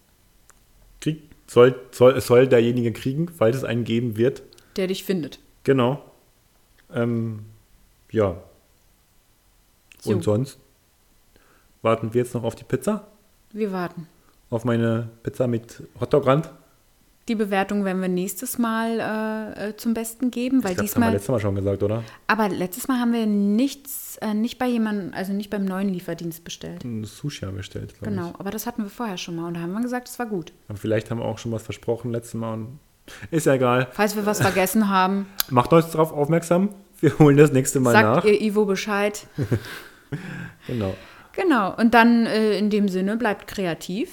[1.01, 4.43] kriegt, soll, soll, soll derjenige kriegen, falls es einen geben wird.
[4.77, 5.39] Der dich findet.
[5.65, 6.05] Genau.
[6.93, 7.47] Ähm,
[8.11, 8.37] ja.
[10.01, 10.11] So.
[10.11, 10.59] Und sonst
[11.81, 13.07] warten wir jetzt noch auf die Pizza.
[13.53, 14.07] Wir warten.
[14.51, 16.51] Auf meine Pizza mit Hotdog-Rand.
[17.29, 18.99] Die Bewertung werden wir nächstes Mal
[19.57, 21.13] äh, äh, zum Besten geben, weil Ich glaube, das haben wir diesmal.
[21.13, 22.03] letztes Mal schon gesagt, oder?
[22.27, 26.43] Aber letztes Mal haben wir nichts, äh, nicht bei jemandem, also nicht beim neuen Lieferdienst
[26.45, 26.85] bestellt.
[26.85, 29.55] Ein Sushi haben wir bestellt, glaube Genau, aber das hatten wir vorher schon mal und
[29.55, 30.51] da haben wir gesagt, es war gut.
[30.51, 30.71] ich.
[30.71, 32.55] Aber vielleicht haben wir auch schon was versprochen letztes Mal.
[32.55, 32.79] Und
[33.31, 33.89] ist ja egal.
[33.93, 36.71] Falls wir was vergessen haben, Macht euch darauf aufmerksam.
[37.01, 38.25] Wir holen das nächste Mal sagt nach.
[38.25, 39.27] ihr Ivo Bescheid.
[40.67, 40.95] Genau.
[41.33, 44.11] Genau, und dann äh, in dem Sinne bleibt kreativ.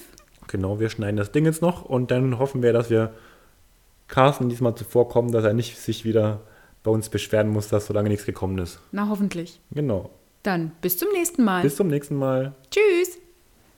[0.48, 3.12] Genau, wir schneiden das Ding jetzt noch und dann hoffen wir, dass wir
[4.08, 6.40] Carsten diesmal zuvorkommen, dass er nicht sich wieder
[6.82, 8.80] bei uns beschweren muss, dass so lange nichts gekommen ist.
[8.92, 9.60] Na, hoffentlich.
[9.72, 10.10] Genau.
[10.44, 11.62] Dann bis zum nächsten Mal.
[11.62, 12.54] Bis zum nächsten Mal.
[12.70, 13.18] Tschüss.